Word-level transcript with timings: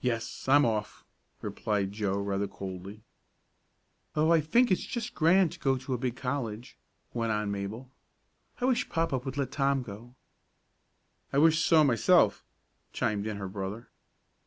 "Yes, 0.00 0.48
I'm 0.48 0.64
off," 0.64 1.04
replied 1.42 1.92
Joe, 1.92 2.18
rather 2.18 2.48
coldly. 2.48 3.02
"Oh, 4.16 4.30
I 4.32 4.40
think 4.40 4.70
it's 4.70 4.80
just 4.86 5.14
grand 5.14 5.52
to 5.52 5.58
go 5.58 5.76
to 5.76 5.92
a 5.92 5.98
big 5.98 6.16
college," 6.16 6.78
went 7.12 7.32
on 7.32 7.50
Mabel. 7.50 7.90
"I 8.62 8.64
wish 8.64 8.88
papa 8.88 9.18
would 9.18 9.36
let 9.36 9.52
Tom 9.52 9.82
go." 9.82 10.14
"I 11.34 11.36
wish 11.36 11.62
so 11.62 11.84
myself," 11.84 12.46
chimed 12.94 13.26
in 13.26 13.36
her 13.36 13.48
brother. 13.50 13.90